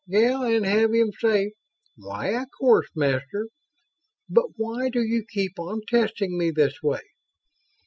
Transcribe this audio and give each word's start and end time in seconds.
"Yeah 0.07 0.47
and 0.47 0.65
have 0.65 0.93
him 0.95 1.11
say 1.11 1.51
'Why, 1.95 2.29
of 2.29 2.47
course, 2.57 2.89
Master, 2.95 3.49
but 4.27 4.57
why 4.57 4.89
do 4.89 5.03
you 5.03 5.23
keep 5.23 5.59
on 5.59 5.81
testing 5.87 6.39
me 6.39 6.49
this 6.49 6.81
way?' 6.81 7.01